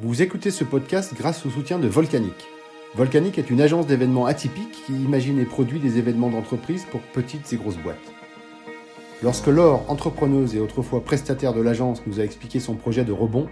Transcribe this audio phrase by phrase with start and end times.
[0.00, 2.46] Vous écoutez ce podcast grâce au soutien de Volcanic.
[2.94, 7.52] Volcanic est une agence d'événements atypiques qui imagine et produit des événements d'entreprise pour petites
[7.52, 7.96] et grosses boîtes.
[9.24, 13.48] Lorsque Laure, entrepreneuse et autrefois prestataire de l'agence, nous a expliqué son projet de rebond,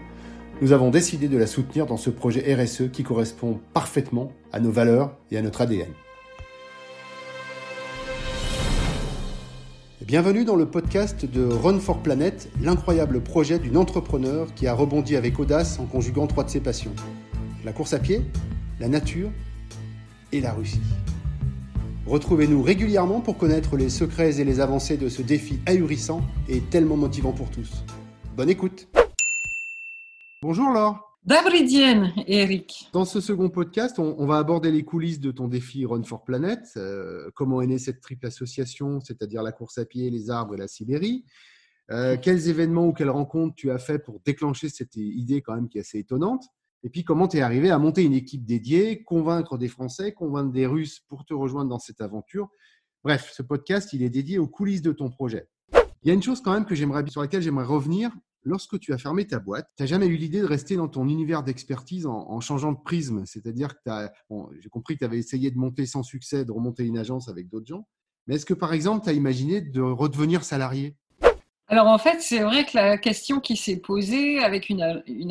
[0.62, 4.71] nous avons décidé de la soutenir dans ce projet RSE qui correspond parfaitement à nos
[4.71, 5.88] valeurs et à notre ADN.
[10.04, 15.17] Bienvenue dans le podcast de Run for Planet, l'incroyable projet d'une entrepreneur qui a rebondi
[15.17, 16.95] avec audace en conjuguant trois de ses passions.
[17.65, 18.20] La course à pied,
[18.78, 19.30] la nature
[20.32, 20.82] et la Russie.
[22.06, 26.97] Retrouvez-nous régulièrement pour connaître les secrets et les avancées de ce défi ahurissant et tellement
[26.97, 27.83] motivant pour tous.
[28.36, 28.88] Bonne écoute
[30.42, 32.88] Bonjour Laure Dabridienne, Eric.
[32.92, 36.60] Dans ce second podcast, on, va aborder les coulisses de ton défi Run for Planet.
[36.76, 40.56] Euh, comment est née cette triple association, c'est-à-dire la course à pied, les arbres et
[40.56, 41.24] la Sibérie
[41.90, 45.68] euh, Quels événements ou quelles rencontres tu as fait pour déclencher cette idée quand même
[45.68, 46.44] qui est assez étonnante?
[46.84, 50.52] Et puis comment tu es arrivé à monter une équipe dédiée, convaincre des Français, convaincre
[50.52, 52.50] des Russes pour te rejoindre dans cette aventure?
[53.02, 55.48] Bref, ce podcast, il est dédié aux coulisses de ton projet.
[56.05, 58.12] Il y a une chose quand même que sur laquelle j'aimerais revenir,
[58.47, 61.08] lorsque tu as fermé ta boîte, tu n'as jamais eu l'idée de rester dans ton
[61.08, 63.27] univers d'expertise en, changeant de prisme.
[63.27, 63.91] C'est-à-dire que
[64.61, 67.48] j'ai compris que tu avais essayé de monter sans succès, de remonter une agence avec
[67.48, 67.86] d'autres gens.
[68.27, 70.97] Mais est-ce que par exemple, tu as imaginé de redevenir salarié?
[71.69, 74.83] Alors en fait, c'est vrai que la question qui s'est posée avec une,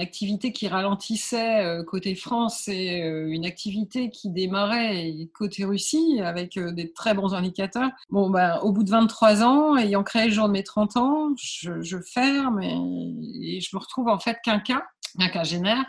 [0.02, 6.58] activité qui ralentissait euh, côté France et euh, une activité qui démarrait côté Russie avec
[6.58, 7.90] euh, des très bons indicateurs.
[8.10, 11.30] Bon, ben, au bout de 23 ans, ayant créé le jour de mes 30 ans,
[11.38, 14.84] je, ferme et, je me retrouve en fait qu'un cas,
[15.20, 15.86] un cas génère,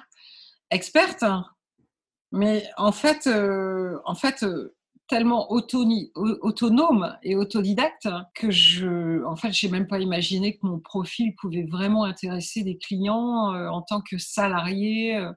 [0.70, 1.24] experte.
[2.30, 3.28] Mais en fait,
[4.04, 4.44] en fait
[5.08, 11.34] tellement autonome et autodidacte que je, en fait, j'ai même pas imaginé que mon profil
[11.36, 15.32] pouvait vraiment intéresser des clients euh, en tant que salarié euh,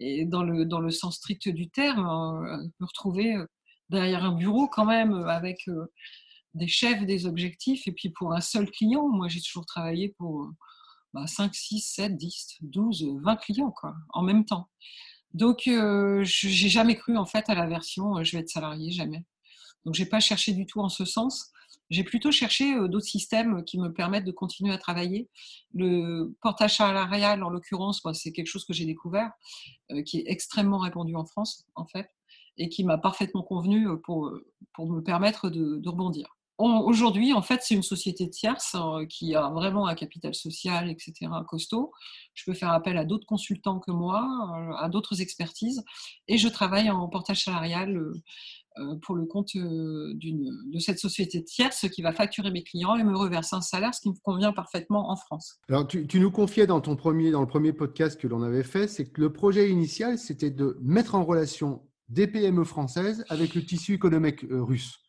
[0.00, 3.36] et dans le dans le sens strict du terme, euh, me retrouver
[3.90, 5.68] derrière un bureau quand même avec
[6.54, 9.08] des chefs, des objectifs et puis pour un seul client.
[9.08, 10.50] Moi, j'ai toujours travaillé pour
[11.26, 14.68] 5, 6, 7, 10, 12, 20 clients quoi, en même temps.
[15.34, 18.90] Donc, euh, j'ai jamais cru en fait à la version euh, je vais être salarié,
[18.90, 19.24] jamais.
[19.84, 21.50] Donc, j'ai pas cherché du tout en ce sens.
[21.90, 25.30] J'ai plutôt cherché euh, d'autres systèmes qui me permettent de continuer à travailler.
[25.74, 29.32] Le portage salarial, en l'occurrence, c'est quelque chose que j'ai découvert,
[30.06, 32.08] qui est extrêmement répandu en France, en fait,
[32.58, 34.32] et qui m'a parfaitement convenu pour,
[34.74, 36.28] pour me permettre de, de rebondir.
[36.62, 41.12] Aujourd'hui, en fait, c'est une société tierce hein, qui a vraiment un capital social, etc.,
[41.48, 41.90] costaud.
[42.34, 45.82] Je peux faire appel à d'autres consultants que moi, euh, à d'autres expertises,
[46.28, 48.14] et je travaille en portage salarial euh,
[48.78, 53.16] euh, pour le compte de cette société tierce qui va facturer mes clients et me
[53.16, 55.58] reverser un salaire, ce qui me convient parfaitement en France.
[55.68, 58.62] Alors, tu, tu nous confiais dans, ton premier, dans le premier podcast que l'on avait
[58.62, 63.56] fait, c'est que le projet initial, c'était de mettre en relation des PME françaises avec
[63.56, 65.01] le tissu économique russe.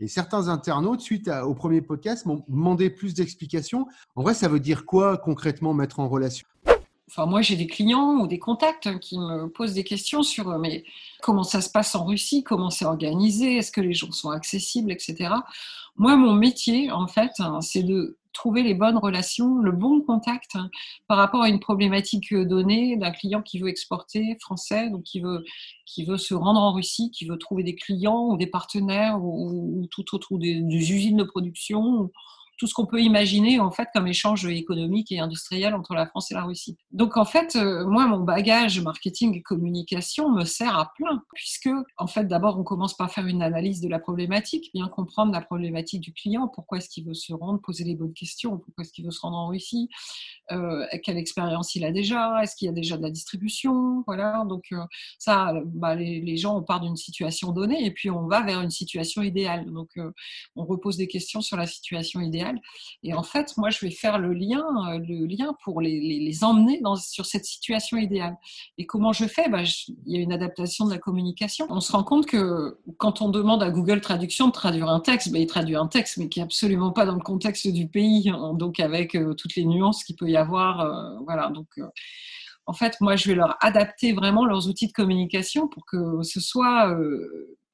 [0.00, 3.86] Et certains internautes, suite au premier podcast, m'ont demandé plus d'explications.
[4.16, 6.46] En vrai, ça veut dire quoi concrètement mettre en relation?
[7.10, 10.58] Enfin, moi, j'ai des clients ou des contacts qui me posent des questions sur euh,
[10.58, 10.84] mais
[11.22, 14.92] comment ça se passe en Russie, comment c'est organisé, est-ce que les gens sont accessibles,
[14.92, 15.34] etc.
[15.96, 20.54] Moi, mon métier, en fait, hein, c'est de trouver les bonnes relations, le bon contact
[20.54, 20.70] hein,
[21.08, 25.20] par rapport à une problématique euh, donnée d'un client qui veut exporter français, donc qui
[25.20, 25.44] veut,
[25.86, 29.86] qui veut se rendre en Russie, qui veut trouver des clients ou des partenaires ou,
[29.90, 32.10] tout autre, ou des, des, usines de production
[32.60, 36.30] tout ce qu'on peut imaginer en fait comme échange économique et industriel entre la France
[36.30, 36.76] et la Russie.
[36.92, 41.70] Donc en fait, euh, moi, mon bagage marketing et communication me sert à plein, puisque
[41.96, 45.40] en fait, d'abord, on commence par faire une analyse de la problématique, bien comprendre la
[45.40, 48.92] problématique du client, pourquoi est-ce qu'il veut se rendre, poser les bonnes questions, pourquoi est-ce
[48.92, 49.88] qu'il veut se rendre en Russie,
[50.52, 54.44] euh, quelle expérience il a déjà, est-ce qu'il y a déjà de la distribution, voilà.
[54.46, 54.84] Donc euh,
[55.18, 58.60] ça, bah, les, les, gens on part d'une situation donnée et puis on va vers
[58.60, 59.64] une situation idéale.
[59.72, 59.88] Donc
[60.56, 62.49] on repose des questions sur la situation idéale
[63.02, 66.80] et en fait, moi, je vais faire le lien, euh, le lien pour les, emmener
[66.96, 68.36] sur cette situation idéale.
[68.78, 69.48] Et comment je fais?
[69.48, 69.62] Bah,
[70.06, 71.66] Il y a une adaptation de la communication.
[71.68, 75.32] On se rend compte que quand on demande à Google Traduction de traduire un texte,
[75.32, 78.30] bah, il traduit un texte, mais qui est absolument pas dans le contexte du pays,
[78.30, 80.80] hein, donc avec euh, toutes les nuances qu'il peut y avoir.
[80.80, 81.68] Euh, voilà, donc
[82.66, 86.40] en fait, moi, je vais leur adapter vraiment leurs outils de communication pour que ce
[86.40, 86.94] soit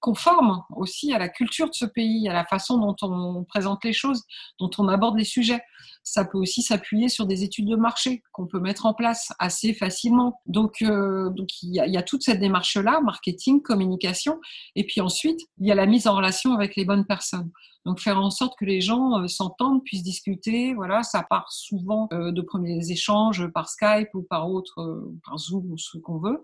[0.07, 3.93] conforme aussi à la culture de ce pays, à la façon dont on présente les
[3.93, 4.23] choses,
[4.61, 5.61] dont on aborde les sujets.
[6.05, 9.75] Ça peut aussi s'appuyer sur des études de marché qu'on peut mettre en place assez
[9.75, 10.41] facilement.
[10.47, 14.39] Donc, euh, il y a toute cette démarche-là, marketing, communication,
[14.77, 17.51] et puis ensuite, il y a la mise en relation avec les bonnes personnes.
[17.87, 20.75] Donc faire en sorte que les gens euh, s'entendent, puissent discuter.
[20.75, 25.39] Voilà, ça part souvent euh, de premiers échanges par Skype ou par autre, euh, par
[25.39, 26.43] Zoom ou ce qu'on veut.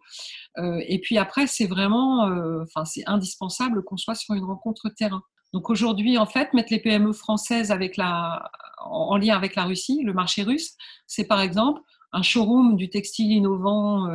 [0.86, 2.30] et puis après, c'est vraiment,
[2.62, 5.22] enfin, c'est indispensable qu'on soit sur une rencontre terrain.
[5.52, 8.48] Donc aujourd'hui, en fait, mettre les PME françaises avec la,
[8.84, 11.80] en lien avec la Russie, le marché russe, c'est par exemple
[12.12, 14.08] un showroom du textile innovant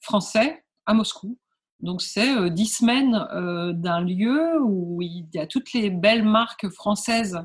[0.00, 1.38] français à Moscou
[1.84, 6.24] donc c'est euh, dix semaines euh, d'un lieu où il y a toutes les belles
[6.24, 7.38] marques françaises,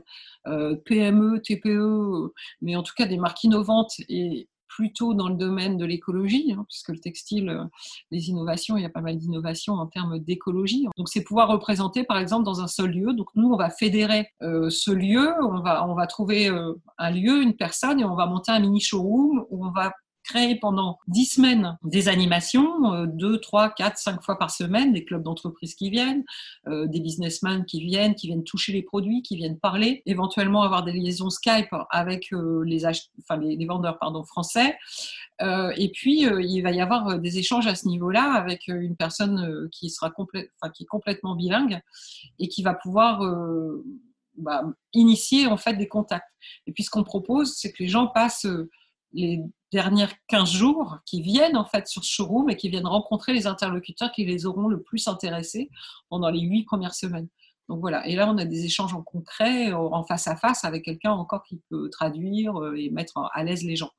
[0.48, 5.78] euh, PME, TPE, mais en tout cas des marques innovantes et plutôt dans le domaine
[5.78, 7.68] de l'écologie, hein, puisque le textile,
[8.12, 10.88] les innovations, il y a pas mal d'innovations en termes d'écologie.
[10.96, 13.14] Donc c'est pouvoir représenter par exemple dans un seul lieu.
[13.14, 16.48] Donc nous, on va fédérer ce lieu, on va, on va trouver
[16.98, 19.92] un lieu, une personne, et on va monter un mini showroom où on va
[20.24, 25.04] créer pendant dix semaines des animations, euh, deux, trois, quatre, cinq fois par semaine, des
[25.06, 26.24] clubs d'entreprise qui viennent,
[26.68, 30.84] euh, des businessmen qui viennent, qui viennent toucher les produits, qui viennent parler, éventuellement avoir
[30.84, 34.78] des liaisons Skype avec euh, les, enfin, les, vendeurs pardon, français.
[35.42, 39.90] et puis, il va y avoir des échanges à ce niveau-là avec une personne qui,
[39.90, 41.80] sera enfin, qui est complètement bilingue
[42.40, 43.22] et qui va pouvoir
[44.38, 44.64] bah,
[44.94, 46.28] initier en fait des contacts.
[46.66, 48.48] Et puis, ce qu'on propose, c'est que les gens passent
[49.14, 53.48] les dernières 15 jours qui viennent en fait sur showroom et qui viennent rencontrer les
[53.48, 55.70] interlocuteurs qui les auront le plus intéressés
[56.10, 57.28] pendant les huit premières semaines.
[57.70, 60.86] Donc voilà, et là on a des échanges en concret, en face à face avec
[60.86, 63.92] quelqu'un encore qui peut traduire euh, et mettre à l'aise les gens.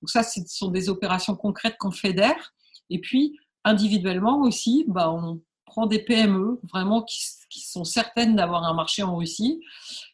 [0.00, 2.54] Donc ça, ce sont des opérations concrètes qu'on fédère.
[2.88, 7.20] Et puis individuellement aussi, bah, on prend des PME vraiment qui,
[7.50, 9.60] sont certaines d'avoir un marché en Russie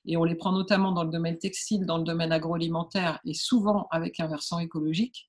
[0.07, 3.89] et on les prend notamment dans le domaine textile, dans le domaine agroalimentaire et souvent
[3.91, 5.29] avec un versant écologique.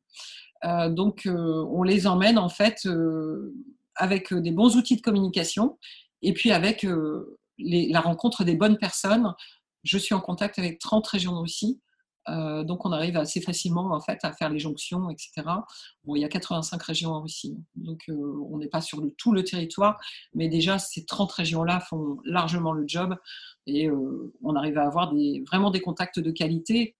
[0.64, 3.54] Euh, donc euh, on les emmène en fait euh,
[3.96, 5.78] avec des bons outils de communication
[6.22, 6.86] et puis avec
[7.58, 9.34] la rencontre des bonnes personnes.
[9.84, 11.82] Je suis en contact avec 30 régions de Russie
[12.30, 15.44] euh, donc on arrive assez facilement en fait à faire les jonctions, etc.
[16.08, 19.44] Il y a 85 régions en Russie, donc euh, on n'est pas sur tout le
[19.44, 20.00] territoire,
[20.34, 23.16] mais déjà ces 30 régions-là font largement le job
[23.68, 25.14] et euh, on arrive à avoir
[25.48, 26.96] vraiment des contacts de qualité.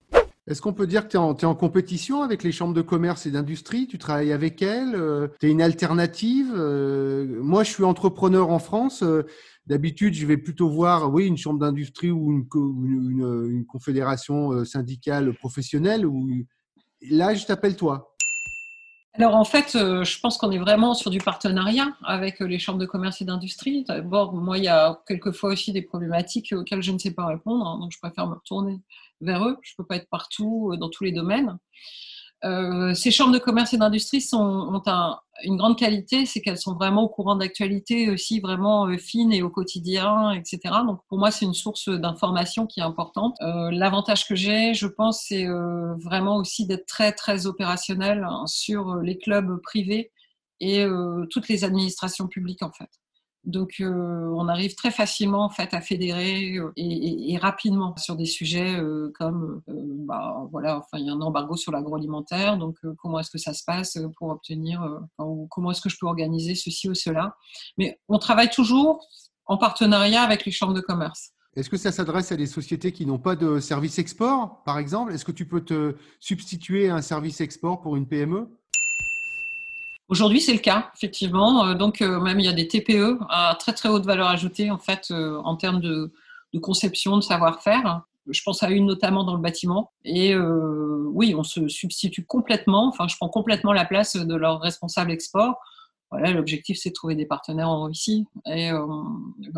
[0.48, 3.32] Est-ce qu'on peut dire que tu es, en compétition avec les chambres de commerce et
[3.32, 3.88] d'industrie?
[3.88, 4.96] Tu travailles avec elles
[5.40, 9.04] Tu es une alternative Moi, je suis entrepreneur en France.
[9.68, 12.46] D'habitude, je vais plutôt voir, oui, une chambre d'industrie ou une,
[13.50, 16.08] une, confédération euh, syndicale professionnelle.
[17.10, 18.15] Là, je t'appelle toi.
[19.18, 22.60] Alors en fait, euh, je pense qu'on est vraiment sur du partenariat avec euh, les
[22.60, 23.86] chambres de commerce et d'industrie.
[23.86, 27.66] D'abord, moi, il y a quelquefois aussi des problématiques auxquelles je ne sais pas répondre,
[27.66, 28.82] hein, donc je préfère me retourner
[29.22, 29.58] vers eux.
[29.62, 31.58] Je ne peux pas être partout dans tous les domaines.
[32.44, 34.82] Euh, ces chambres de commerce et d'industrie ont
[35.44, 39.42] une grande qualité, c'est qu'elles sont vraiment au courant d'actualité aussi, vraiment euh, fines et
[39.42, 40.60] au quotidien, etc.
[40.86, 43.36] Donc pour moi, c'est une source d'information qui est importante.
[43.42, 45.48] Euh, l'avantage que j'ai, je pense, c'est
[46.04, 50.12] vraiment aussi d'être très très opérationnel hein, sur les clubs privés
[50.60, 50.86] et
[51.32, 52.90] toutes les administrations publiques en fait.
[53.46, 58.26] Donc, euh, on arrive très facilement en fait à fédérer euh, et, rapidement sur des
[58.26, 62.58] sujets euh, comme, bah, voilà, enfin, il y a un embargo sur l'agroalimentaire.
[62.58, 64.82] Donc, comment est-ce que ça se passe pour obtenir,
[65.20, 67.36] ou comment est-ce que je peux organiser ceci ou cela.
[67.78, 69.06] Mais on travaille toujours
[69.46, 71.32] en partenariat avec les chambres de commerce.
[71.56, 75.14] Est-ce que ça s'adresse à des sociétés qui n'ont pas de service export, par exemple?
[75.14, 78.50] Est-ce que tu peux te substituer à un service export pour une PME
[80.08, 81.66] Aujourd'hui, c'est le cas, effectivement.
[81.66, 84.70] Euh, donc, euh, même il y a des TPE à très très haute valeur ajoutée
[84.70, 86.12] en fait euh, en termes de,
[86.62, 88.04] conception, de savoir-faire.
[88.30, 89.92] Je pense à une notamment dans le bâtiment.
[90.06, 92.88] Et oui, on se substitue complètement.
[92.88, 95.60] Enfin, je prends complètement la place de leur responsable export.
[96.12, 98.72] Voilà, l'objectif c'est de trouver des partenaires en Russie et,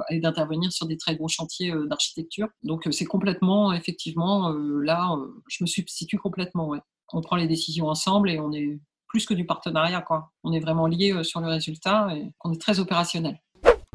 [0.10, 2.48] et d'intervenir sur des très gros chantiers d'architecture.
[2.64, 5.16] Donc, c'est complètement, effectivement, là,
[5.48, 6.68] je me substitue complètement.
[6.68, 6.80] Ouais.
[7.14, 10.02] On prend les décisions ensemble et on est plus que du partenariat.
[10.02, 10.32] Quoi.
[10.44, 13.40] On est vraiment lié euh, sur le résultat et on est très opérationnel.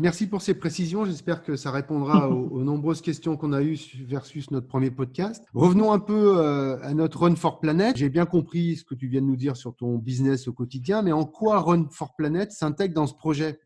[0.00, 1.04] Merci pour ces précisions.
[1.04, 5.45] J'espère que ça répondra aux, nombreuses questions qu'on a eues versus notre premier podcast.
[5.52, 7.97] Revenons un peu euh, à notre Run for Planet.
[7.97, 11.02] J'ai bien compris ce que tu viens de nous dire sur ton business au quotidien,
[11.02, 13.61] mais en quoi Run for Planet s'intègre dans ce projet?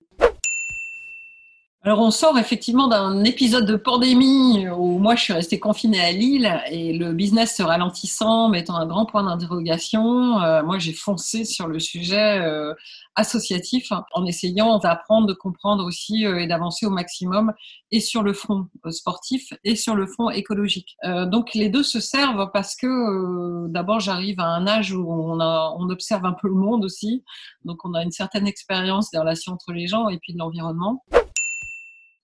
[1.87, 6.11] Alors on sort effectivement d'un épisode de pandémie où moi je suis restée confinée à
[6.11, 10.40] Lille et le business se ralentissant, mettant un grand point d'interrogation.
[10.40, 12.75] Euh, moi j'ai foncé sur le sujet euh,
[13.14, 17.52] associatif en essayant d'apprendre, de comprendre aussi euh, et d'avancer au maximum
[17.93, 20.97] et sur le front sportif et sur le front écologique.
[21.26, 25.88] donc les deux se servent parce que d'abord j'arrive à un âge où on, on
[25.90, 27.23] observe un peu le monde aussi,
[27.64, 31.05] donc on a une certaine expérience des relations entre les gens et puis de l'environnement.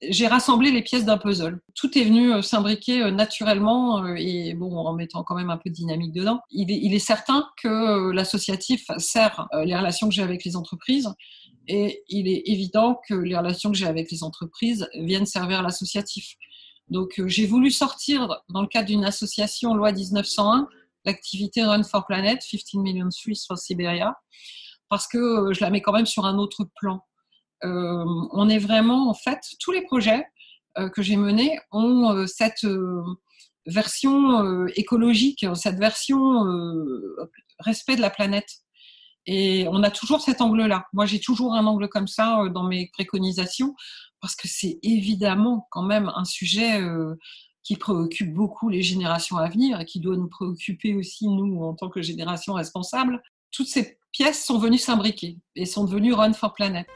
[0.08, 1.60] J'ai rassemblé les pièces d'un puzzle.
[1.74, 5.56] Tout est venu euh, s'imbriquer euh, naturellement euh, et bon, en mettant quand même un
[5.56, 6.40] peu de dynamique dedans.
[6.50, 11.12] Il est, certain que l'associatif sert les relations que j'ai avec les entreprises
[11.66, 16.34] et il est évident que les relations que j'ai avec les entreprises viennent servir l'associatif.
[16.88, 20.68] Donc j'ai voulu sortir dans le cadre d'une association loi 1901
[21.04, 24.16] l'activité Run for Planet, 15 Million Swiss for Siberia,
[24.88, 27.04] parce que je la mets quand même sur un autre plan.
[27.64, 30.26] Euh, on est vraiment, en fait, tous les projets
[30.78, 32.66] euh, que j'ai menés ont euh, cette
[33.66, 36.44] version écologique, cette version
[37.60, 38.48] respect de la planète.
[39.26, 40.86] Et on a toujours cet angle-là.
[40.92, 43.76] Moi, j'ai toujours un angle comme ça dans mes préconisations,
[44.20, 46.80] parce que c'est évidemment quand même un sujet
[47.62, 51.74] qui préoccupe beaucoup les générations à venir et qui doit nous préoccuper aussi, nous, en
[51.74, 53.22] tant que génération responsable.
[53.52, 56.86] Toutes ces pièces sont venues s'imbriquer et sont devenues Run for Planet.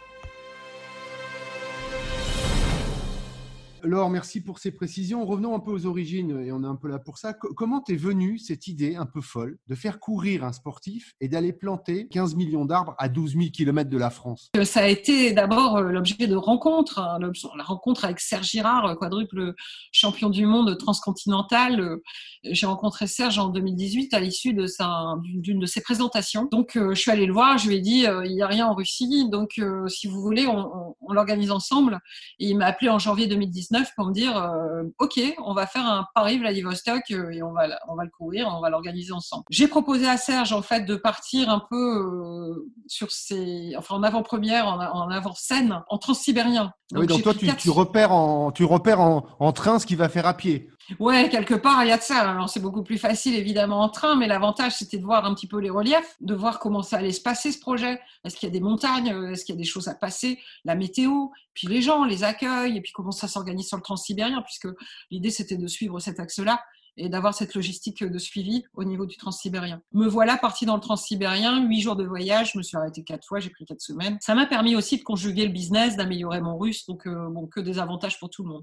[3.87, 5.25] Laure, merci pour ces précisions.
[5.25, 7.33] Revenons un peu aux origines, et on est un peu là pour ça.
[7.33, 11.53] comment t'es venue cette idée un peu folle de faire courir un sportif et d'aller
[11.53, 14.51] planter 15 millions d'arbres à 12 000 km de la France?
[14.57, 18.87] Euh, Ça a été d'abord euh, l'objet de rencontres, hein, la rencontre avec Serge Girard,
[18.87, 19.55] euh, quadruple
[19.93, 21.99] champion du monde transcontinental.
[22.43, 26.49] J'ai rencontré Serge en 2018 à l'issue d'une de ses présentations.
[26.51, 28.75] Donc, je suis allée le voir, je lui ai dit, il n'y a rien en
[28.75, 32.01] Russie, donc si vous voulez, on, on l'organise ensemble.
[32.39, 35.85] Et il m'a appelé en janvier 2019 pour me dire euh, ok on va faire
[35.87, 39.45] un Paris Vladivostok euh, et on va on va le courir on va l'organiser ensemble.
[39.51, 44.03] J'ai proposé à Serge en fait de partir un peu euh, sur ces enfin en
[44.03, 46.73] avant-première en, avant-scène en transsibérien.
[46.93, 50.27] Donc, oui donc toi tu, repères en tu repères en, train ce qu'il va faire
[50.27, 50.69] à pied
[51.01, 52.31] Ouais, quelque part, il y a de ça.
[52.31, 55.49] Alors, c'est beaucoup plus facile, évidemment, en train, mais l'avantage, c'était de voir un petit
[55.49, 58.01] peu les reliefs, de voir comment ça allait se passer, ce projet.
[58.25, 59.09] Est-ce qu'il y a des montagnes?
[59.33, 60.39] Est-ce qu'il y a des choses à passer?
[60.65, 64.43] La météo, puis les gens, les accueils, et puis comment ça s'organise sur le transsibérien,
[64.43, 64.69] puisque
[65.11, 66.63] l'idée, c'était de suivre cet axe-là
[66.97, 69.83] et d'avoir cette logistique de suivi au niveau du transsibérien.
[69.93, 73.27] Me voilà parti dans le transsibérien, huit jours de voyage, je me suis arrêté quatre
[73.27, 74.17] fois, j'ai pris quatre semaines.
[74.21, 77.61] Ça m'a permis aussi de conjuguer le business, d'améliorer mon russe, donc euh, bon, que
[77.61, 78.63] des avantages pour tout le monde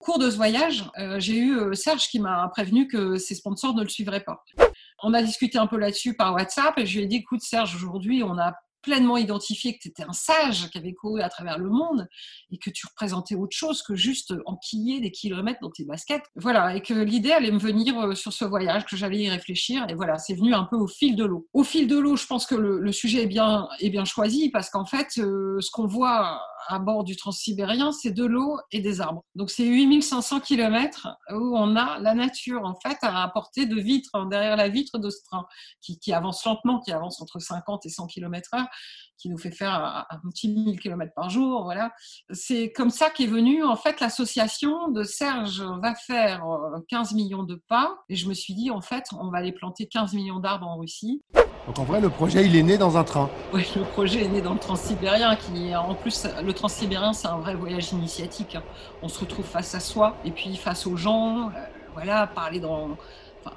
[0.00, 3.74] cours de ce voyage, euh, j'ai eu euh, Serge qui m'a prévenu que ses sponsors
[3.74, 4.42] ne le suivraient pas.
[5.02, 7.76] On a discuté un peu là-dessus par WhatsApp et je lui ai dit, écoute Serge,
[7.76, 11.58] aujourd'hui on a pleinement identifié que tu étais un sage qui avait couru à travers
[11.58, 12.08] le monde
[12.50, 16.24] et que tu représentais autre chose que juste enquiller des kilomètres dans tes baskets.
[16.34, 19.84] Voilà, et que l'idée allait me venir euh, sur ce voyage, que j'allais y réfléchir.
[19.90, 21.46] Et voilà, c'est venu un peu au fil de l'eau.
[21.52, 24.70] Au fil de l'eau, je pense que le, sujet est bien, est bien choisi parce
[24.70, 29.24] qu'en fait, ce qu'on voit à bord du transsibérien, c'est de l'eau et des arbres.
[29.34, 34.26] Donc c'est 8500 km où on a la nature en fait à apporter de vitre
[34.28, 35.46] derrière la vitre de ce train
[35.80, 38.68] qui, avance lentement, qui avance entre 50 et 100 km heure
[39.20, 41.64] qui nous fait faire un petit 1000 km par jour.
[41.64, 41.92] Voilà.
[42.30, 46.42] C'est comme ça qu'est venue en fait l'association de Serge va faire
[46.88, 47.98] 15 euh, millions de pas.
[48.08, 50.78] Et je me suis dit, en fait, on va aller planter 15 millions d'arbres en
[50.78, 51.22] Russie.
[51.66, 53.30] Donc en vrai, le projet, il est né dans un train.
[53.52, 57.38] Oui, le projet est né dans le transsibérien, qui en plus, le transsibérien, c'est un
[57.38, 58.56] vrai voyage initiatique.
[59.02, 61.48] On se retrouve face à soi et puis face aux gens.
[61.48, 61.60] Euh,
[61.94, 62.96] voilà, parler dans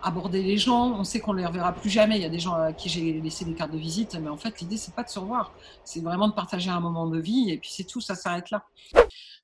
[0.01, 0.93] aborder les gens.
[0.97, 2.15] On sait qu'on ne les reverra plus jamais.
[2.15, 4.37] Il y a des gens à qui j'ai laissé des cartes de visite, mais en
[4.37, 5.53] fait, l'idée, c'est pas de se revoir.
[5.83, 8.63] C'est vraiment de partager un moment de vie et puis c'est tout, ça s'arrête là.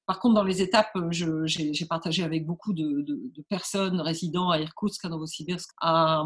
[0.10, 3.06] Par contre, dans les étapes, j'ai partagé avec beaucoup de,
[3.48, 6.24] personnes résidant à Irkoutsk, à Novosibirsk, à,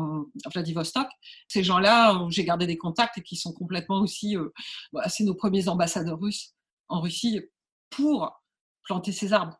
[0.53, 1.05] Vladivostok.
[1.49, 4.53] Ces gens-là, j'ai gardé des contacts et qui sont complètement aussi, euh,
[4.93, 6.53] bah, c'est nos premiers ambassadeurs russes
[6.87, 7.41] en Russie
[7.89, 8.41] pour
[8.85, 9.59] planter ces arbres.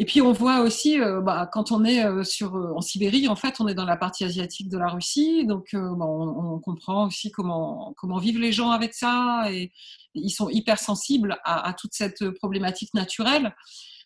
[0.00, 3.26] Et puis on voit aussi, euh, bah, quand on est euh, sur, euh, en Sibérie,
[3.26, 7.08] en fait, on est dans la partie asiatique de la Russie, donc bah, on, comprend
[7.08, 9.72] aussi comment, comment vivent les gens avec ça, et,
[10.14, 13.54] ils sont hyper sensibles à, à toute cette problématique naturelle.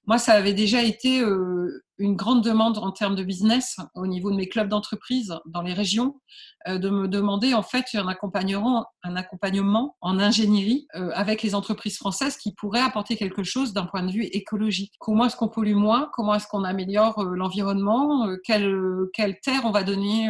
[0.06, 4.32] Moi, ça avait déjà été euh, une grande demande en termes de business au niveau
[4.32, 6.20] de mes clubs d'entreprise dans les régions,
[6.66, 11.54] euh, de me demander en fait un accompagnement, un accompagnement en ingénierie euh, avec les
[11.54, 14.92] entreprises françaises qui pourraient apporter quelque chose d'un point de vue écologique.
[14.98, 16.10] Comment est-ce qu'on pollue moins?
[16.14, 18.28] Comment est-ce qu'on améliore l'environnement?
[18.42, 20.28] Quelle, terre on va donner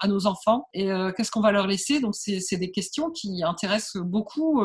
[0.00, 0.68] à nos enfants?
[0.74, 1.98] Et qu'est-ce qu'on va leur laisser?
[1.98, 4.62] Donc, c'est des questions qui intéressent beaucoup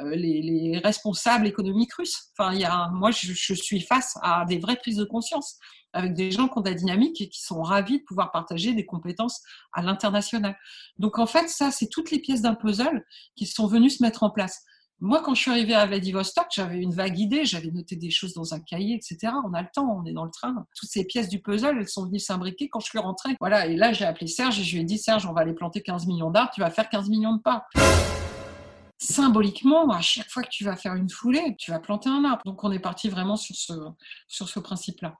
[0.00, 2.30] euh, les, responsables économiques russes.
[2.36, 5.58] Enfin, il y a, moi, je, suis face à des vraies prises de conscience
[5.92, 8.74] avec des gens qui ont de la dynamique et qui sont ravis de pouvoir partager
[8.74, 9.40] des compétences
[9.72, 10.56] à l'international.
[10.98, 13.04] Donc, en fait, ça, c'est toutes les pièces d'un puzzle
[13.36, 14.64] qui sont venues se mettre en place.
[15.00, 18.32] Moi, quand je suis arrivée à Vladivostok, j'avais une vague idée, j'avais noté des choses
[18.32, 19.32] dans un cahier, etc.
[19.44, 20.66] On a le temps, on est dans le train.
[20.76, 23.36] Toutes ces pièces du puzzle, elles sont venues s'imbriquer quand je suis rentrée.
[23.38, 25.52] Voilà, et là, j'ai appelé Serge et je lui ai dit, Serge, on va aller
[25.52, 27.66] planter 15 millions d'arbres, tu vas faire 15 millions de pas
[29.04, 32.42] symboliquement, à chaque fois que tu vas faire une foulée, tu vas planter un arbre.
[32.44, 33.72] Donc on est parti vraiment sur ce,
[34.28, 35.14] sur ce principe-là.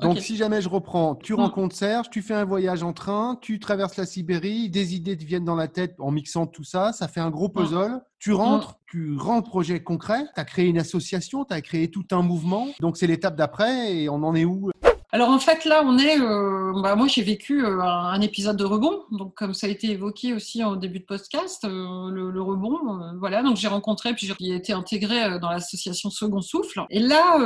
[0.00, 1.36] Donc, si jamais je reprends, tu mm.
[1.36, 5.24] rencontres Serge, tu fais un voyage en train, tu traverses la Sibérie, des idées te
[5.24, 7.52] viennent dans la tête en mixant tout ça, ça fait un gros mm.
[7.52, 8.00] puzzle.
[8.18, 8.74] Tu rentres, mm.
[8.86, 12.22] tu rends le projet concret, tu as créé une association, tu as créé tout un
[12.22, 12.66] mouvement.
[12.80, 14.70] Donc, c'est l'étape d'après et on en est où?
[15.14, 18.64] Alors en fait là on est, euh, bah, moi j'ai vécu euh, un, épisode de
[18.64, 22.80] rebond, donc comme ça a été évoqué aussi au début de podcast, euh, le, rebond,
[23.20, 27.38] voilà, donc j'ai rencontré puis j'ai été intégré dans l'association Second Souffle, et là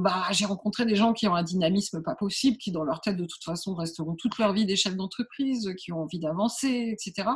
[0.00, 3.16] bah, j'ai rencontré des gens qui ont un dynamisme pas possible, qui dans leur tête
[3.16, 7.28] de toute façon resteront toute leur vie des chefs d'entreprise, qui ont envie d'avancer, etc.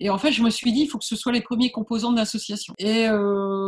[0.00, 2.12] Et en fait je me suis dit il faut que ce soit les premiers composants
[2.12, 2.72] de l'association.
[2.78, 3.06] Et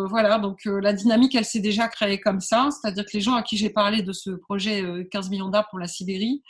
[0.09, 3.43] voilà, donc la dynamique elle s'est déjà créée comme ça, c'est-à-dire que les gens à
[3.43, 6.43] qui j'ai parlé de ce projet 15 millions pour la Sibérie.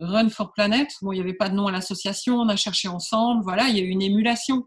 [0.00, 2.86] Run for Planet, bon, il n'y avait pas de nom à l'association, on a cherché
[2.86, 4.66] ensemble, voilà, il y a eu une émulation.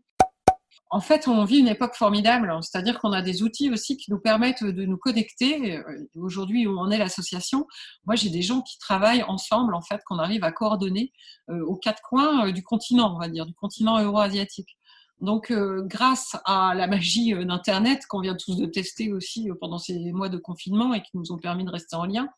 [0.91, 2.63] En fait, on vit une époque formidable, hein.
[2.63, 5.77] c'est-à-dire qu'on a des outils aussi qui nous permettent de nous connecter.
[5.77, 7.67] Euh, aujourd'hui, où on est l'association,
[8.05, 11.11] moi j'ai des gens qui travaillent ensemble, en fait, qu'on arrive à coordonner
[11.51, 14.77] euh, aux quatre coins euh, du continent, on va dire, du continent euro-asiatique.
[15.21, 20.29] Donc, grâce à la magie d'Internet qu'on vient tous de tester aussi pendant ces mois
[20.29, 22.29] de confinement et qui nous ont permis de rester en lien,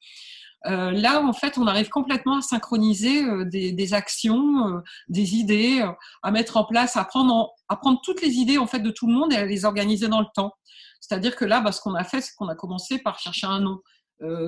[0.67, 5.83] euh, là, en fait, on arrive complètement à synchroniser euh, des, actions, euh, des idées,
[6.21, 9.07] à mettre en place, à prendre, à prendre toutes les idées en fait de tout
[9.07, 10.53] le monde et à les organiser dans le temps.
[10.99, 13.59] C'est-à-dire que là, bah, ce qu'on a fait, c'est qu'on a commencé par chercher un
[13.59, 13.79] nom,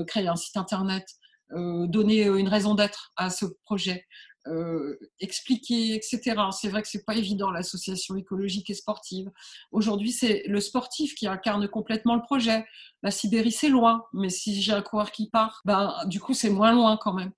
[0.07, 1.03] créer un site internet,
[1.49, 4.05] donner une raison d'être à ce projet,
[4.47, 6.35] euh, expliquer, etc.
[6.51, 9.31] C'est vrai que c'est pas évident l'association écologique et sportive.
[9.71, 12.65] Aujourd'hui, c'est le sportif qui incarne complètement le projet.
[13.03, 16.49] La Sibérie, c'est loin, mais si j'ai un coureur qui part, ben, du coup, c'est
[16.49, 17.31] moins loin quand même.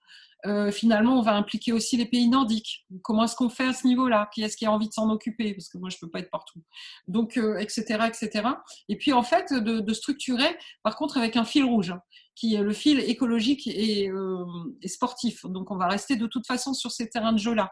[0.46, 2.86] Euh, finalement, on va impliquer aussi les pays nordiques.
[3.02, 4.30] Comment est-ce qu'on fait à ce niveau-là?
[4.34, 5.54] Qui est-ce qui a envie de s'en occuper?
[5.54, 6.62] Parce que moi, je peux pas être partout.
[7.08, 8.50] Donc, etc., euh, etc.
[8.90, 12.02] Et puis, en fait, de, structurer, par contre, avec un fil rouge, hein,
[12.36, 14.46] qui est le fil écologique euh,
[14.82, 15.46] et, sportif.
[15.46, 17.72] Donc, on va rester de toute façon sur ces terrains de jeu-là.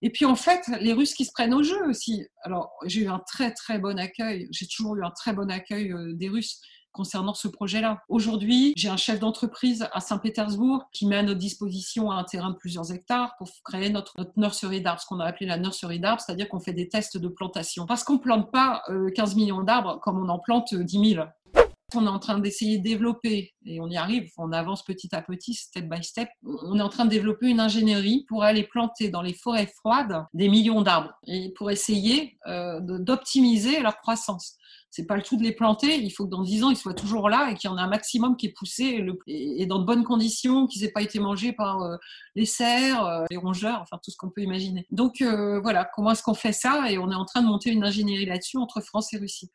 [0.00, 2.26] Et puis, en fait, les Russes qui se prennent au jeu aussi.
[2.42, 4.48] Alors, j'ai eu un très, très bon accueil.
[4.50, 6.60] J'ai toujours eu un très bon accueil des Russes
[6.92, 8.02] concernant ce projet-là.
[8.08, 12.56] Aujourd'hui, j'ai un chef d'entreprise à Saint-Pétersbourg qui met à notre disposition un terrain de
[12.56, 16.48] plusieurs hectares pour créer notre, nursery d'arbres, ce qu'on a appelé la nursery d'arbres, c'est-à-dire
[16.48, 17.86] qu'on fait des tests de plantation.
[17.86, 18.82] Parce qu'on ne plante pas
[19.14, 21.24] 15 euh, millions d'arbres comme on en plante 10 000
[21.94, 25.22] on est en train d'essayer de développer, et on y arrive, on avance petit à
[25.22, 29.10] petit, step by step, on est en train de développer une ingénierie pour aller planter
[29.10, 34.56] dans les forêts froides des millions d'arbres, et pour essayer euh, d'optimiser leur croissance
[34.92, 35.96] c'est pas le tout de les planter.
[35.96, 37.80] Il faut que dans 10 ans, ils soient toujours là et qu'il y en ait
[37.80, 41.54] un maximum qui est poussé et, dans de bonnes conditions, qu'ils n'aient pas été mangés
[41.54, 41.96] par euh,
[42.34, 44.86] les cerfs, euh, les rongeurs, enfin tout ce qu'on peut imaginer.
[44.90, 47.70] Donc euh, voilà, comment est-ce qu'on fait ça Et on est en train de monter
[47.70, 49.50] une ingénierie là-dessus entre France et Russie.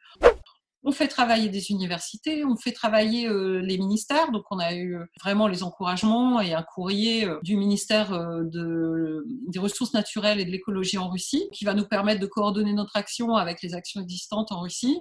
[0.84, 4.32] On fait travailler des universités, on fait travailler les ministères.
[4.32, 10.40] Donc, on a eu vraiment les encouragements et un courrier du ministère des Ressources naturelles
[10.40, 13.74] et de l'écologie en Russie qui va nous permettre de coordonner notre action avec les
[13.74, 14.98] actions existantes en Russie.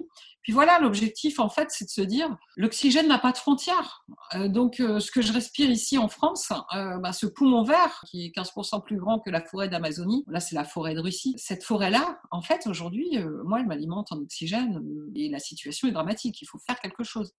[0.47, 4.05] Puis voilà, l'objectif, en fait, c'est de se dire, l'oxygène n'a pas de frontières.
[4.33, 8.01] Euh, donc, euh, ce que je respire ici en France, euh, bah, ce poumon vert,
[8.09, 11.35] qui est 15% plus grand que la forêt d'Amazonie, là, c'est la forêt de Russie.
[11.37, 14.81] Cette forêt-là, en fait, aujourd'hui, moi, elle m'alimente en oxygène
[15.15, 16.41] et la situation est dramatique.
[16.41, 17.35] Il faut faire quelque chose.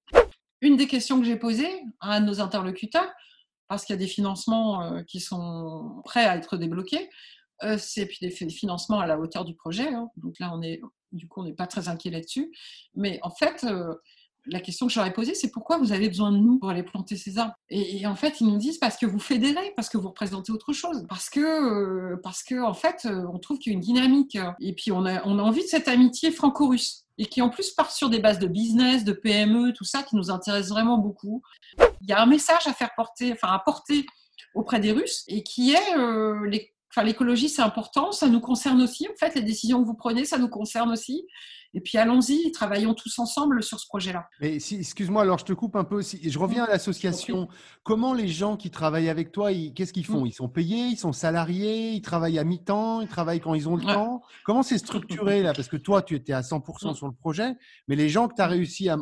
[0.61, 3.11] Une des questions que j'ai posées à nos interlocuteurs,
[3.66, 7.11] parce qu'il y a des financements qui sont prêts à être débloqués,
[7.79, 9.88] c'est puis des financements à la hauteur du projet.
[9.88, 10.09] Hein.
[10.16, 10.81] Donc là, on est
[11.12, 12.53] du coup, on n'est pas très inquiet là-dessus.
[12.94, 13.94] Mais en fait, euh,
[14.50, 17.16] la question que j'aurais posée, c'est pourquoi vous avez besoin de nous pour aller planter
[17.16, 17.54] ces arbres?
[17.70, 20.72] Et, en fait, ils nous disent parce que vous fédérez, parce que vous représentez autre
[20.72, 23.84] chose, parce que, euh, parce que en fait, euh, on trouve qu'il y a une
[23.84, 24.38] dynamique.
[24.61, 27.70] Et puis, on a, on a envie de cette amitié franco-russe et qui en plus
[27.70, 31.42] part sur des bases de business, de PME, tout ça qui nous intéresse vraiment beaucoup.
[32.00, 34.06] Il y a un message à faire porter, enfin à porter
[34.54, 35.94] auprès des Russes et qui est
[36.90, 39.06] Enfin, l'écologie, c'est important, ça nous concerne aussi.
[39.08, 41.26] En fait, les décisions que vous prenez, ça nous concerne aussi.
[41.74, 44.26] Et puis allons-y, travaillons tous ensemble sur ce projet-là.
[44.40, 46.18] Mais si, excuse-moi, alors je te coupe un peu aussi.
[46.28, 47.48] Je reviens à l'association.
[47.83, 50.22] Comment les gens qui travaillent avec toi, qu'est-ce qu'ils font?
[50.22, 50.26] Mm.
[50.26, 53.76] Ils sont payés, ils sont salariés, ils travaillent à mi-temps, ils travaillent quand ils ont
[53.76, 54.22] le temps?
[54.44, 55.52] Comment c'est structuré là?
[55.52, 56.94] Parce que toi, tu étais à 100% mm.
[56.94, 57.54] sur le projet,
[57.87, 58.98] mais les gens que tu as réussi à,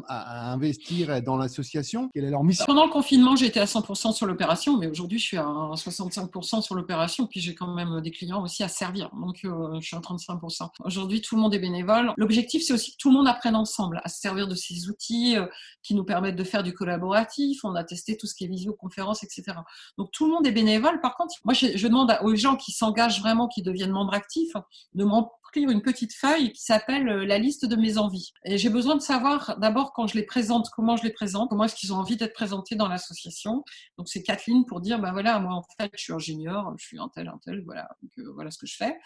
[0.53, 2.65] investir dans l'association, quelle est leur mission?
[2.67, 6.75] Pendant le confinement, j'étais à 100% sur l'opération, mais aujourd'hui, je suis à 65% sur
[6.75, 9.11] l'opération, puis j'ai quand même des clients aussi à servir.
[9.15, 10.69] Donc, euh, je suis à 35%.
[10.85, 12.13] Aujourd'hui, tout le monde est bénévole.
[12.17, 15.37] L'objectif c'est aussi que tout le monde apprenne ensemble à se servir de ces outils
[15.37, 15.47] euh,
[15.83, 17.65] qui nous permettent de faire du collaboratif.
[17.65, 19.59] On a testé tout ce qui est visioconférence, etc.
[19.99, 21.01] Donc tout le monde est bénévole.
[21.01, 24.53] Par contre, moi, je, demande aux gens qui s'engagent vraiment, qui deviennent membres actifs,
[24.95, 25.11] de me
[25.47, 28.33] remplir une petite feuille qui s'appelle euh, la liste de mes envies.
[28.45, 31.65] Et j'ai besoin de savoir d'abord quand je les présente, comment je les présente, comment
[31.65, 33.65] est-ce qu'ils ont envie d'être présentés dans l'association.
[33.99, 36.85] Donc c'est quatre lignes pour dire, ben voilà, moi en fait je suis ingénieur, je
[36.85, 38.97] suis un tel, un tel, voilà, donc, voilà ce que je fais.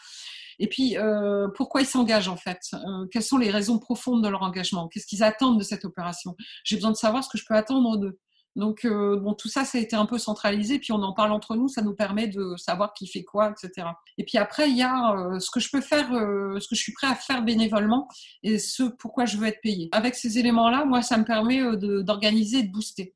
[0.59, 2.61] Et puis euh, pourquoi ils s'engagent en fait?
[3.11, 4.89] Quelles sont les raisons profondes de leur engagement?
[4.89, 6.37] Qu'est-ce qu'ils attendent de cette opération?
[6.65, 8.19] J'ai besoin de savoir ce que je peux attendre d'eux.
[8.57, 10.79] Donc, euh, bon, tout ça, ça a été un peu centralisé.
[10.79, 13.89] Puis on en parle entre nous, ça nous permet de savoir qui fait quoi, etc.
[14.19, 16.75] Et puis après, il y a euh, ce que je peux faire, euh, ce que
[16.75, 18.09] je suis prêt à faire bénévolement
[18.43, 19.89] et ce pourquoi je veux être payé.
[19.93, 21.61] Avec ces éléments-là, moi, ça me permet
[22.03, 23.15] d'organiser et de booster.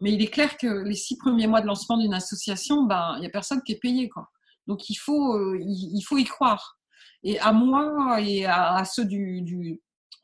[0.00, 3.20] Mais il est clair que les six premiers mois de lancement d'une association, ben, il
[3.20, 4.30] n'y a personne qui est payé, quoi.
[4.66, 6.78] Donc il faut, il, faut y croire.
[7.22, 9.80] Et à moi et à, ceux du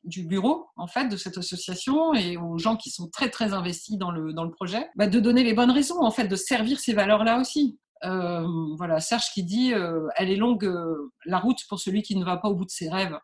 [0.07, 3.99] du bureau en fait de cette association et aux gens qui sont très très investis
[3.99, 6.81] dans le, dans le projet, bah, de donner les bonnes raisons en fait de servir
[6.81, 7.79] ces valeurs-là aussi.
[8.05, 12.16] Euh, voilà, Serge qui dit euh, elle est longue euh, la route pour celui qui
[12.16, 13.19] ne va pas au bout de ses rêves.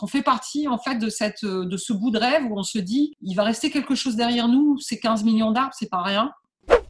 [0.00, 2.78] On fait partie en fait de cette de ce bout de rêve où on se
[2.78, 6.32] dit il va rester quelque chose derrière nous, c'est 15 millions d'arbres, c'est pas rien.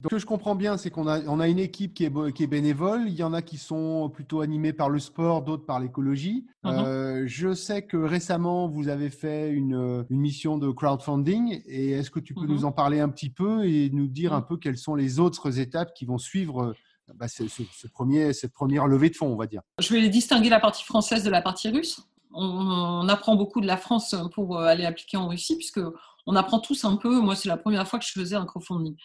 [0.05, 2.43] Ce que je comprends bien, c'est qu'on a, on a une équipe qui est, qui
[2.43, 3.05] est bénévole.
[3.07, 6.47] Il y en a qui sont plutôt animés par le sport, d'autres par l'écologie.
[6.63, 6.73] Mhm.
[6.73, 11.63] Euh, je sais que récemment, vous avez fait une, une mission de crowdfunding.
[11.67, 12.65] Et est-ce que tu peux nous mhm.
[12.67, 15.95] en parler un petit peu et nous dire un peu quelles sont les autres étapes
[15.95, 16.75] qui vont suivre
[17.15, 19.63] bah, ce, premier, cette première levée de fonds, on va dire?
[19.79, 22.01] Je vais distinguer la partie française de la partie russe.
[22.33, 25.81] On, on apprend beaucoup de la France pour aller appliquer en Russie, puisque
[26.27, 27.21] on apprend tous un peu.
[27.21, 28.97] Moi, c'est la première fois que je faisais un crowdfunding.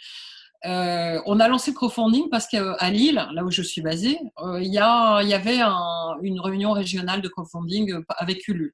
[0.65, 4.61] Euh, on a lancé le crowdfunding parce qu'à Lille, là où je suis basée, euh,
[4.61, 5.61] il y, avait
[6.21, 8.73] une réunion régionale de crowdfunding euh, avec Ulule.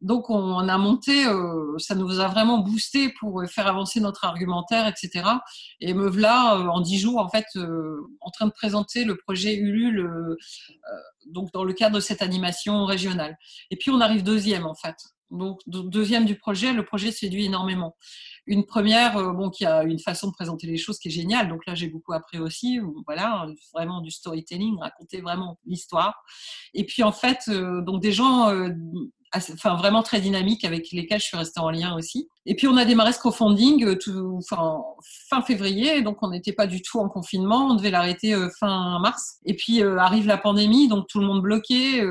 [0.00, 1.24] Donc on a monté,
[1.78, 5.28] ça nous a vraiment boosté pour faire avancer notre argumentaire, etc.
[5.80, 7.46] Et me voilà en dix jours en fait
[8.20, 10.08] en train de présenter le projet Ulule,
[11.26, 13.36] donc dans le cadre de cette animation régionale.
[13.72, 14.94] Et puis on arrive deuxième en fait.
[15.30, 17.96] Donc deuxième du projet, le projet séduit énormément
[18.48, 21.48] une première, euh, bon, qui a une façon de présenter les choses qui est géniale.
[21.48, 22.80] Donc là, j'ai beaucoup appris aussi.
[23.06, 26.14] Voilà, vraiment du storytelling, raconter vraiment l'histoire.
[26.74, 28.70] Et puis en fait, euh, donc des gens, euh,
[29.34, 32.28] enfin vraiment très dynamiques avec lesquels je suis restée en lien aussi.
[32.50, 34.80] Et puis on a démarré ce crowdfunding euh, tout, fin,
[35.28, 38.98] fin février, donc on n'était pas du tout en confinement, on devait l'arrêter euh, fin
[39.00, 39.36] mars.
[39.44, 42.02] Et puis euh, arrive la pandémie, donc tout le monde bloqué,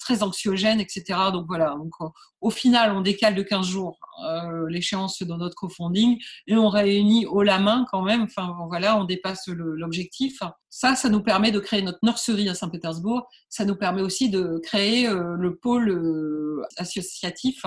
[0.00, 1.04] très anxiogène, etc.
[1.32, 1.92] Donc voilà, donc
[2.40, 3.98] au final on décale de 15 jours
[4.68, 8.22] l'échéance de notre crowdfunding et on réunit haut la main quand même.
[8.22, 10.40] Enfin voilà, on dépasse l'objectif.
[10.70, 13.28] Ça, ça nous permet de créer notre nurserie à Saint-Pétersbourg.
[13.48, 17.64] Ça nous permet aussi de créer le pôle associatif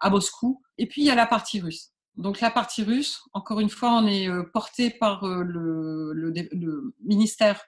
[0.00, 1.92] à Moscou et puis, il y a la partie russe.
[2.16, 7.62] Donc, la partie russe, encore une fois, on est euh, porté par euh, le, ministère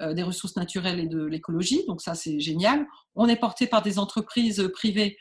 [0.00, 1.84] euh, des Ressources naturelles et de l'écologie.
[1.86, 2.86] Donc, ça, c'est génial.
[3.16, 5.18] On est porté par des entreprises privées,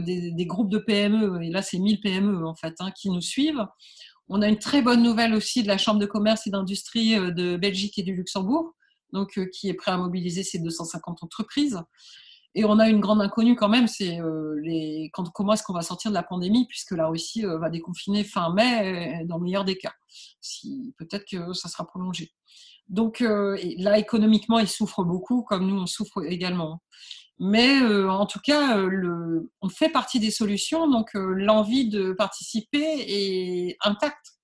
[0.00, 1.42] des, groupes de PME.
[1.42, 3.64] Et là, c'est 1000 PME, en fait, hein, qui nous suivent.
[4.28, 7.56] On a une très bonne nouvelle aussi de la Chambre de commerce et d'industrie de
[7.56, 8.74] Belgique et du Luxembourg,
[9.12, 11.80] donc qui est prêt à mobiliser ces 250 entreprises.
[12.54, 15.82] Et on a une grande inconnue quand même, c'est euh, les, comment est-ce qu'on va
[15.82, 19.64] sortir de la pandémie, puisque la Russie euh, va déconfiner fin mai, dans le meilleur
[19.64, 19.92] des cas.
[20.40, 22.32] Si, peut-être que ça sera prolongé.
[22.88, 26.82] Donc euh, là, économiquement, ils souffrent beaucoup, comme nous, on souffre également.
[27.38, 28.76] Mais en tout cas,
[29.60, 34.37] on fait partie des solutions, donc l'envie de participer est intacte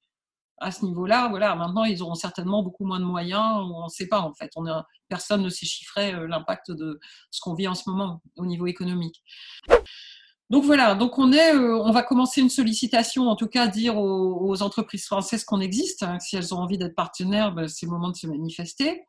[0.59, 1.29] à ce niveau-là.
[1.29, 3.63] Voilà, maintenant, ils auront certainement beaucoup moins de moyens.
[3.73, 4.51] On ne sait pas, en fait.
[5.09, 8.67] Personne ne sait chiffrer euh, l'impact de ce qu'on vit en ce moment au niveau
[8.67, 9.23] économique.
[10.51, 13.97] Donc voilà, donc on est, euh, on va commencer une sollicitation, en tout cas dire
[13.97, 16.03] aux, entreprises françaises qu'on existe.
[16.03, 19.03] Hein, si elles ont envie d'être partenaires, ben, c'est le moment de se manifester.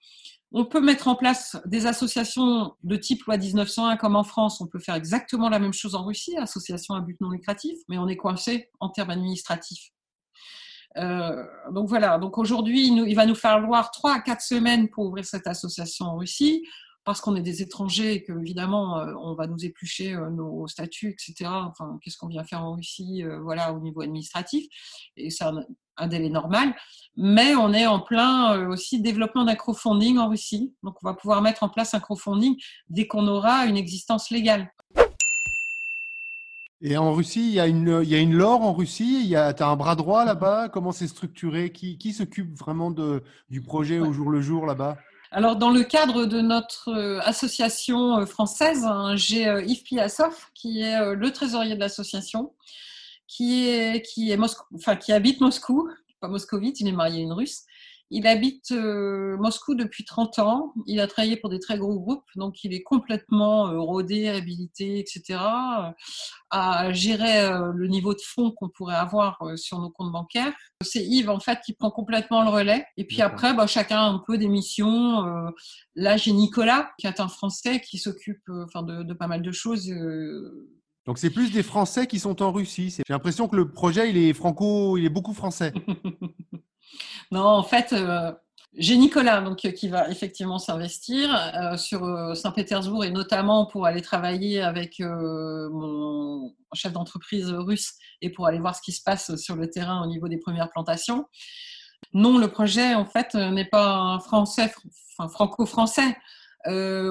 [0.51, 4.61] On peut mettre en place des associations de type loi 1901 comme en France.
[4.61, 7.97] On peut faire exactement la même chose en Russie, association à but non lucratif, mais
[7.97, 9.91] on est coincé en termes administratifs.
[10.97, 15.25] Euh, donc voilà, donc aujourd'hui, il, va nous falloir trois à quatre semaines pour ouvrir
[15.25, 16.65] cette association en Russie,
[17.03, 20.67] parce qu'on est des étrangers et que évidemment, euh, on va nous éplucher euh, nos
[20.67, 21.49] statuts, etc.
[21.51, 24.65] Enfin, qu'est-ce qu'on vient faire en Russie, voilà, au niveau administratif,
[25.17, 25.63] et c'est un,
[25.97, 26.73] un, délai normal.
[27.17, 31.41] Mais on est en plein aussi développement d'un crowdfunding en Russie, donc on va pouvoir
[31.41, 32.55] mettre en place un crowdfunding
[32.89, 34.71] dès qu'on aura une existence légale.
[36.81, 39.27] Et en Russie, il y a une, il y a une lore en Russie, il
[39.27, 41.71] y a, as un bras droit là-bas, comment c'est structuré?
[41.71, 44.97] Qui, qui s'occupe vraiment de, du projet au jour le jour là-bas?
[45.31, 50.47] Alors, dans le cadre de notre euh, association euh, française, hein, j'ai euh, Yves Piassov,
[50.53, 52.53] qui est le trésorier de l'association,
[53.27, 54.39] qui, est, qui, est
[54.75, 55.89] enfin, qui habite Moscou,
[56.21, 57.63] pas moscovite, il est marié à une russe,
[58.11, 60.73] Il habite Moscou depuis 30 ans.
[60.85, 65.39] Il a travaillé pour des très gros groupes, donc il est complètement rodé, habilité, etc.
[66.51, 70.53] à gérer le niveau de fonds qu'on pourrait avoir sur nos comptes bancaires.
[70.83, 72.85] C'est Yves en fait qui prend complètement le relais.
[72.97, 75.23] Et puis après, bah, chacun a un peu des missions.
[75.95, 79.51] là, j'ai Nicolas qui est un Français qui s'occupe, enfin, de, de, pas mal de
[79.51, 79.91] choses
[81.05, 82.89] donc c'est plus des Français qui sont en Russie.
[82.89, 85.71] J'ai l'impression que le projet il est franco, il est beaucoup français.
[87.35, 88.31] non, en fait, euh,
[88.77, 94.01] j'ai Nicolas donc qui va effectivement s'investir euh, sur euh, Saint-Pétersbourg et notamment pour aller
[94.01, 99.57] travailler avec mon chef d'entreprise russe et pour aller voir ce qui se passe sur
[99.57, 101.25] le terrain au niveau des premières plantations.
[102.13, 104.73] Non, le projet en fait n'est pas français,
[105.17, 106.15] enfin, franco-français.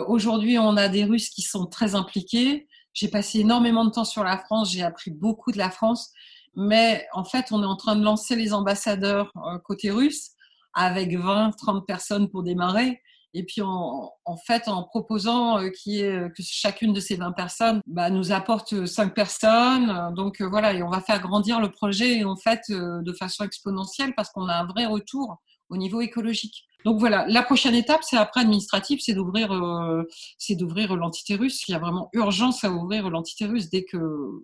[0.06, 2.66] Aujourd'hui, on a des Russes qui sont très impliqués.
[2.94, 6.12] J'ai passé énormément de temps sur la France, j'ai appris beaucoup de la France,
[6.56, 10.30] mais en fait, on est en train de lancer les ambassadeurs euh, côté russe
[10.74, 13.00] avec 20, 30 personnes pour démarrer.
[13.36, 14.12] Et puis, en,
[14.46, 20.14] fait, en proposant euh, que chacune de ces 20 personnes bah, nous apporte 5 personnes.
[20.14, 24.14] Donc, euh, voilà, et on va faire grandir le projet, en fait, de façon exponentielle
[24.14, 25.36] parce qu'on a un vrai retour
[25.68, 26.64] au niveau écologique.
[26.84, 30.02] Donc voilà, la prochaine étape, c'est après administratif, c'est d'ouvrir, euh,
[30.36, 31.66] c'est d'ouvrir l'entité russe.
[31.66, 33.96] Il y a vraiment urgence à ouvrir l'entité russe dès que,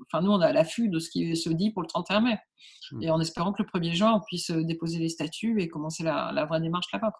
[0.07, 2.39] enfin nous on est à l'affût de ce qui se dit pour le 31 mai,
[2.93, 3.03] hmm.
[3.03, 6.47] et en espérant que le 1er juin on puisse déposer les statuts et commencer la,
[6.49, 7.13] vraie démarche là-bas.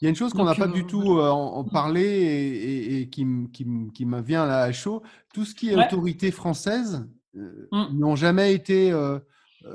[0.00, 3.10] Il y a une chose qu'on n'a pas du euh, tout euh, en, parlé et,
[3.10, 5.02] qui, qui, qui me vient là à chaud.
[5.34, 7.98] Tout ce qui est autorité française hmm.
[7.98, 8.94] n'ont jamais été,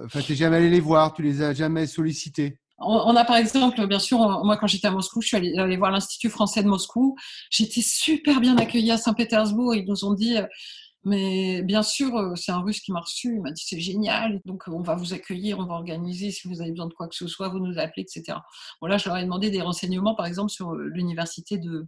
[0.06, 2.62] enfin tu n'es jamais allé les voir, tu les as jamais sollicités.
[2.86, 5.91] On a par exemple, bien sûr, moi quand j'étais à Moscou, je suis allée, voir
[5.91, 7.15] l'Institut français de Moscou.
[7.50, 9.76] J'étais super bien accueillie à Saint-Pétersbourg.
[9.76, 10.46] Ils nous ont dit, euh,
[11.06, 13.36] mais bien sûr, euh, c'est un russe qui m'a reçu.
[13.36, 14.42] Il m'a dit, c'est génial.
[14.46, 16.32] Donc, on va vous accueillir, on va organiser.
[16.32, 18.38] Si vous avez besoin de quoi que ce soit, vous nous appelez, etc.
[18.82, 21.88] Bon, là, je leur ai demandé des renseignements, par exemple, sur euh, l'université de,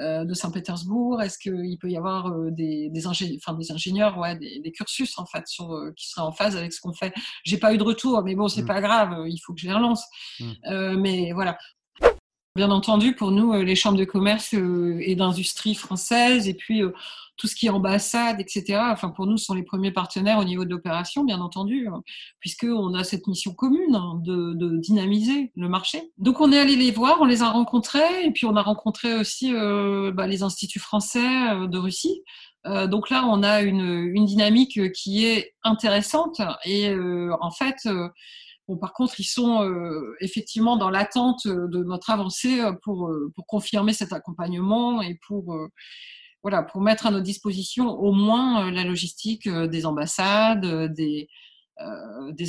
[0.00, 4.36] euh, de Saint-Pétersbourg Est-ce qu'il peut y avoir euh, des, des, enfin, des ingénieurs, ouais,
[4.36, 7.12] des, cursus en fait, sur, euh, qui seraient en phase avec ce qu'on fait?
[7.42, 8.66] J'ai pas eu de retour, mais bon, c'est mm.
[8.66, 10.04] pas grave, il faut que je les relance.
[10.38, 11.00] Mm.
[11.00, 11.58] mais voilà,
[12.58, 16.82] Bien entendu, pour nous, les chambres de commerce et d'industrie françaises, et puis
[17.36, 18.80] tout ce qui est ambassade, etc.
[18.90, 22.02] Enfin, pour nous, sont les premiers partenaires au niveau de l'opération, bien entendu, hein,
[22.40, 26.10] puisqu'on a cette mission commune hein, de, dynamiser le marché.
[26.18, 29.14] Donc, on est allé les voir, on les a rencontrés, et puis on a rencontré
[29.14, 32.24] aussi euh, bah, les instituts français euh, de Russie.
[32.66, 36.92] Euh, donc là, on a une, dynamique qui est intéressante, et
[37.40, 37.88] en fait,
[38.68, 39.66] Bon, par contre, ils sont
[40.20, 45.56] effectivement dans l'attente de notre avancée pour, pour confirmer cet accompagnement et pour,
[46.42, 50.88] voilà, pour mettre à notre disposition au moins euh, la logistique euh, des ambassades, euh,
[50.88, 51.28] des,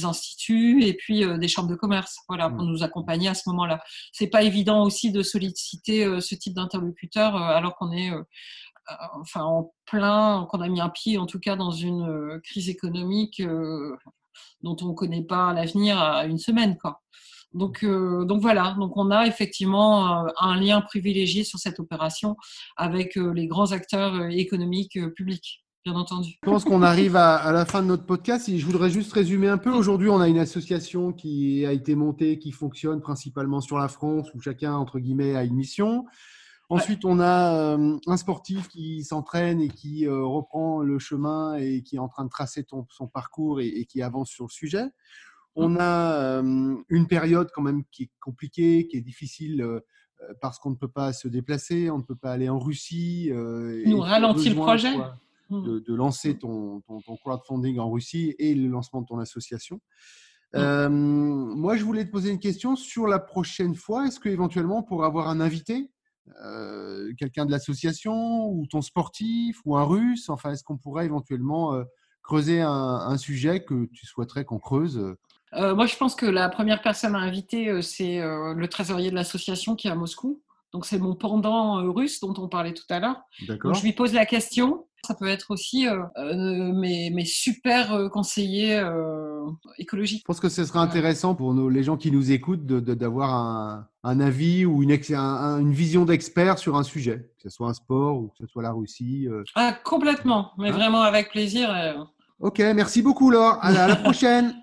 [0.06, 2.70] instituts et puis des chambres de commerce, voilà, pour mmh.
[2.70, 3.80] nous accompagner à ce moment-là.
[4.12, 8.12] C'est pas évident aussi de solliciter ce type d'interlocuteur alors qu'on est
[9.22, 13.40] enfin en plein, qu'on a mis un pied en tout cas dans une crise économique
[14.62, 17.02] dont on ne connaît pas l'avenir à une semaine, quoi.
[17.54, 22.38] Donc, euh, donc voilà, donc on a effectivement euh, un lien privilégié sur cette opération
[22.78, 25.63] avec euh, les grands acteurs économiques publics.
[25.86, 26.32] Bien entendu.
[26.43, 28.52] Je pense qu'on arrive à, la fin de notre podcast.
[28.54, 29.71] Je voudrais juste résumer un peu.
[29.71, 34.28] Aujourd'hui, on a une association qui a été montée, qui fonctionne principalement sur la France,
[34.36, 36.06] où chacun, entre guillemets, a une mission.
[36.70, 42.00] Ensuite, on a un sportif qui s'entraîne et qui reprend le chemin et qui est
[42.00, 44.86] en train de tracer son parcours et, qui avance sur le sujet.
[45.56, 49.66] On a une période quand même qui est compliquée, qui est difficile
[50.42, 53.32] parce qu'on ne peut pas se déplacer, on ne peut pas aller en Russie.
[53.34, 54.96] Nous ralentit le projet.
[55.50, 55.80] Mmh.
[55.80, 56.84] de, lancer ton,
[57.24, 59.82] crowdfunding en Russie et le lancement de ton association.
[60.54, 60.90] Mmh.
[60.90, 64.06] moi, je voulais te poser une question sur la prochaine fois.
[64.06, 65.90] Est-ce qu'éventuellement, pour avoir un invité,
[67.18, 71.84] quelqu'un de l'association ou ton sportif ou un russe, enfin, est-ce qu'on pourrait éventuellement
[72.24, 75.15] creuser un, sujet que tu souhaiterais qu'on creuse
[75.54, 79.10] euh, moi, je pense que la première personne à inviter, euh, c'est euh, le trésorier
[79.10, 80.42] de l'association qui est à Moscou.
[80.74, 83.22] Donc, c'est mon pendant russe dont on parlait tout à l'heure.
[83.48, 84.86] je lui pose la question.
[85.08, 85.88] Ça peut être aussi
[86.36, 88.84] mes, super conseillers
[89.78, 90.20] écologiques.
[90.20, 93.88] Je pense que ce serait intéressant pour nos, les gens qui nous écoutent d'avoir un,
[94.04, 98.18] un, avis ou une, une vision d'expert sur un sujet, que ce soit un sport
[98.18, 99.28] ou que ce soit la Russie.
[99.56, 101.70] Ah, complètement, mais hein vraiment avec plaisir.
[102.40, 103.58] Ok, merci beaucoup Laure.
[103.62, 104.56] à la prochaine.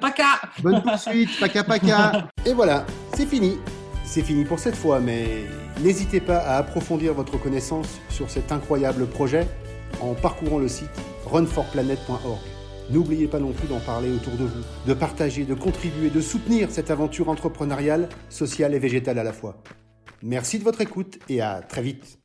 [0.00, 3.58] Paca Bonne poursuite, paca paca Et voilà, c'est fini.
[4.10, 5.44] C'est fini pour cette fois, mais
[5.82, 9.46] n'hésitez pas à approfondir votre connaissance sur cet incroyable projet
[10.00, 10.88] en parcourant le site
[11.26, 12.40] runforplanet.org.
[12.88, 16.70] N'oubliez pas non plus d'en parler autour de vous, de partager, de contribuer, de soutenir
[16.70, 19.62] cette aventure entrepreneuriale, sociale et végétale à la fois.
[20.22, 22.17] Merci de votre écoute et à très vite.